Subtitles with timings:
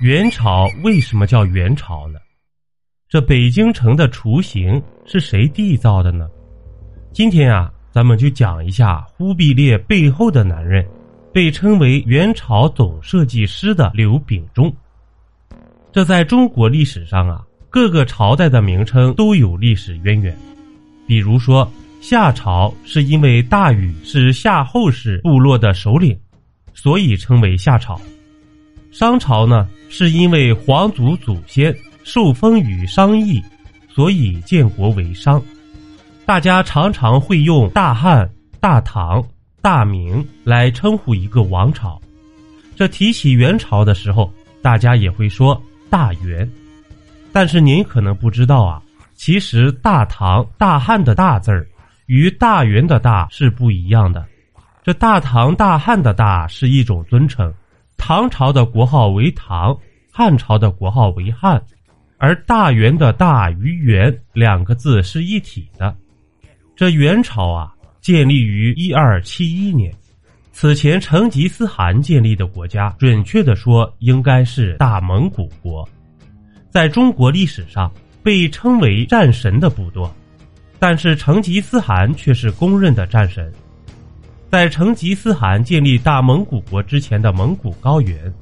[0.00, 2.18] 元朝为什么叫元朝呢？
[3.08, 6.28] 这北京城的雏形是谁缔造的呢？
[7.12, 10.84] 今天啊，咱们就讲一下忽必烈背后的男人，
[11.32, 14.74] 被称为元朝总设计师的刘秉忠。
[15.92, 20.36] 这在中国历史上啊，各个朝代的名称都有历史渊源。
[21.06, 21.70] 比如说，
[22.00, 26.18] 夏朝是因为大禹是夏后氏部落的首领，
[26.72, 28.00] 所以称为夏朝。
[28.94, 33.42] 商朝呢，是因为皇族祖先受封于商邑，
[33.88, 35.42] 所以建国为商。
[36.24, 39.20] 大家常常会用大汉、大唐、
[39.60, 42.00] 大明来称呼一个王朝。
[42.76, 46.48] 这提起元朝的时候，大家也会说大元。
[47.32, 48.80] 但是您可能不知道啊，
[49.16, 51.66] 其实大唐、大汉的大字儿
[52.06, 54.24] 与大元的大是不一样的。
[54.84, 57.52] 这大唐、大汉的大是一种尊称。
[58.06, 59.74] 唐朝的国号为唐，
[60.12, 61.58] 汉朝的国号为汉，
[62.18, 65.96] 而大元的大与元两个字是一体的。
[66.76, 69.90] 这元朝啊，建立于一二七一年，
[70.52, 75.88] 此前成吉思汗建立的国家，准确的说应该是大蒙古国。
[76.68, 77.90] 在中国历史上
[78.22, 80.14] 被称为战神的不多，
[80.78, 83.50] 但是成吉思汗却是公认的战神。
[84.54, 88.32] 在成吉思汗建立大蒙古国之前的蒙古高原，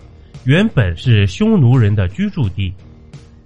[0.45, 2.71] 原本是匈奴人的居住地。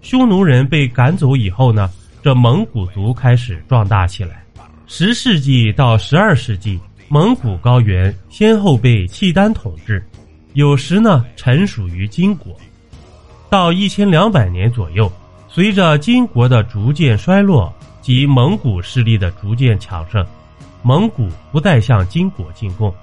[0.00, 1.89] 匈奴人被赶走以后呢，
[2.25, 4.42] 这蒙古族开始壮大起来。
[4.89, 10.05] 十世纪到十二世纪，蒙古高原先后被契丹统治，
[10.55, 12.53] 有时呢臣属于金国。
[13.48, 15.08] 到一千两百年左右，
[15.47, 20.27] 随着金国的逐渐衰落及蒙古势力的逐渐强盛。
[20.87, 22.95] 蒙古不再向金国进贡。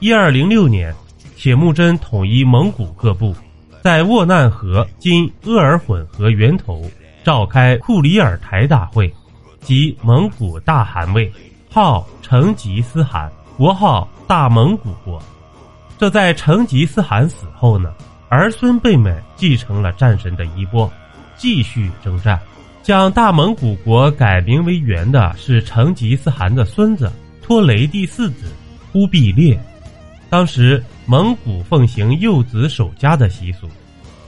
[0.00, 0.94] 一二零六年，
[1.34, 3.34] 铁木真统一蒙古各部，
[3.82, 6.82] 在斡难河（今鄂尔混河源头）
[7.24, 9.10] 召开库里尔台大会，
[9.62, 11.32] 即蒙古大汗位，
[11.70, 15.18] 号成吉思汗，国号大蒙古国。
[15.96, 17.94] 这在成吉思汗死后呢，
[18.28, 20.92] 儿孙辈们继承了战神的衣钵，
[21.38, 22.38] 继续征战。
[22.82, 27.10] 将大蒙古国改名为元的是成吉思汗的孙子。
[27.40, 28.46] 托雷第四子
[28.92, 29.58] 忽必烈，
[30.30, 33.68] 当时蒙古奉行幼子守家的习俗，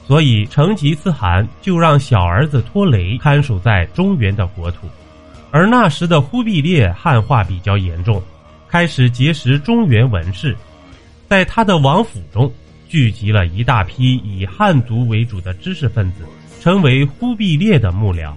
[0.06, 4.88] 所以成吉思汗就让小儿子托雷看守在中原的国土。
[5.50, 8.21] 而那时的忽必烈汉化比较严重，
[8.69, 10.56] 开始结识中原文士，
[11.28, 12.53] 在他的王府中
[12.88, 16.25] 聚集了一大批以汉族为主的知识分子，
[16.60, 18.32] 成为忽必烈的幕僚。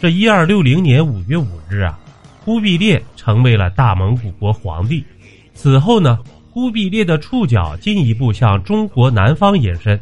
[0.00, 1.98] 这一二六零年五月五日啊。
[2.44, 5.04] 忽必烈成为了大蒙古国皇帝。
[5.54, 6.18] 此后呢，
[6.50, 9.96] 忽必烈的触角进一步向中国南方延伸，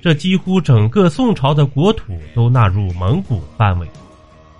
[0.00, 3.88] 这几乎整个宋朝的国土都纳入蒙古范围。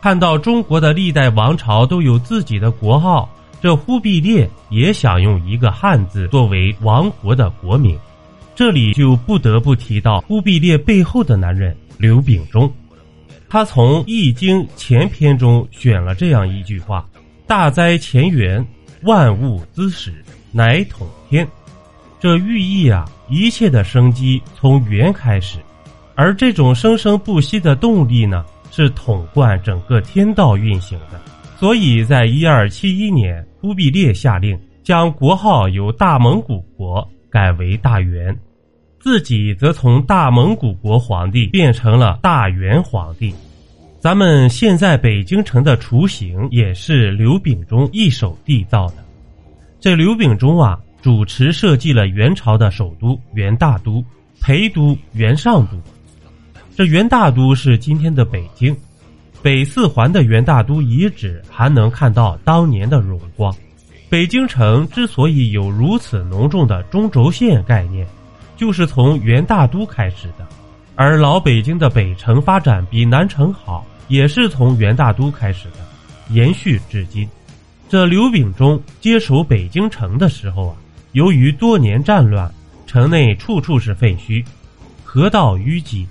[0.02, 3.32] 看到中国的历代王朝都有自己的国号，
[3.62, 7.96] 这忽必烈也想用一个汉字作为王国的国名。
[8.56, 12.72] 这里就不得不提到忽必烈背后的男人刘秉忠。
[13.48, 17.08] 他从《易经》前篇中选了这样一句话
[17.46, 18.64] ：“大哉乾元，
[19.02, 20.12] 万物之始，
[20.50, 21.46] 乃统天。”
[22.18, 25.58] 这寓意啊，一切的生机从元开始，
[26.14, 31.20] 而这种生生不息的动力呢，是统贯整个天道运行的。
[31.58, 38.36] 所以在一二七一年，忽必烈下令将国号由大蒙古国改为大元。
[39.04, 43.34] 自己则从大蒙古国皇帝变成了大元皇帝。
[44.00, 48.94] 咱们现在北京城的雏形也是刘秉忠一手缔造的。
[49.78, 54.02] 这刘秉忠啊，主持设计了元朝的首都元大都、
[54.40, 55.78] 陪都、元上都。
[56.74, 58.74] 这元大都是今天的北京，
[59.42, 63.54] 北四环的元大都遗址还能看到当年的荣光。
[64.08, 68.06] 北京城之所以有如此浓重的中轴线概念。
[68.56, 70.46] 就是从元大都开始的，
[70.94, 75.78] 而老北京的北城发展比南城好，也是从元大都开始的，
[76.30, 77.28] 延续至今。
[77.88, 80.76] 这刘秉忠接手北京城的时候啊，
[81.12, 82.52] 由于多年战乱，
[82.86, 84.44] 城内处处是废墟，
[85.04, 86.06] 河道淤积，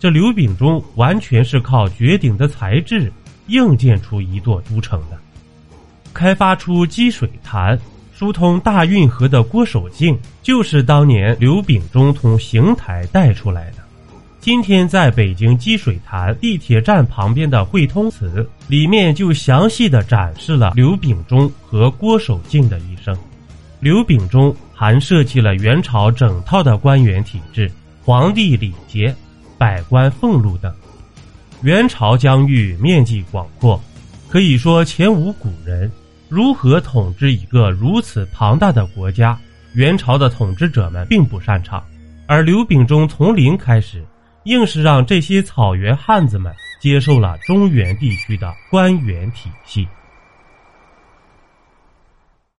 [0.00, 3.12] 这刘秉忠完全是靠绝顶的才智，
[3.46, 5.18] 硬建出一座都城的，
[6.12, 7.78] 开发出积水潭。
[8.18, 13.76] 疏通大运河的郭守敬，就是当年刘秉忠从邢台带出来的。
[14.40, 23.14] 今天在北京积水潭地铁站旁边的汇通祠里面，就详细的展示了刘秉忠和郭守敬的一生。
[23.80, 27.70] 刘秉忠还设计了元朝整套的官员体制，
[28.02, 29.14] 皇帝礼节、
[29.58, 30.74] 百官俸禄等。
[31.60, 33.78] 元朝疆域面积广阔，
[34.26, 35.92] 可以说前无古人。
[36.28, 39.38] 如何统治一个如此庞大的国家？
[39.74, 41.84] 元朝的统治者们并不擅长，
[42.26, 44.02] 而刘秉忠从零开始，
[44.44, 49.86] 硬是让这些草原汉子们接受了中原地区的官员体系。